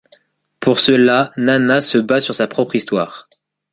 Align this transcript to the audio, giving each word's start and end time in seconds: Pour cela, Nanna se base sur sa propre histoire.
Pour 0.59 0.79
cela, 0.79 1.31
Nanna 1.37 1.79
se 1.79 1.99
base 1.99 2.23
sur 2.23 2.33
sa 2.33 2.47
propre 2.47 2.75
histoire. 2.75 3.29